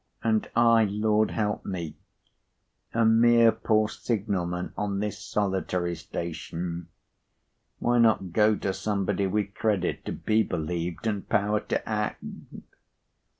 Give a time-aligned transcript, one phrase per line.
[0.23, 1.93] And I, Lord help me!
[2.91, 6.87] A mere poor signal man on this solitary station!
[7.77, 12.23] Why not go to somebody with credit to be believed, and power to act!"